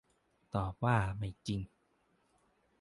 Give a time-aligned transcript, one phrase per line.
[0.55, 1.61] ตอบว่า ไม่จริง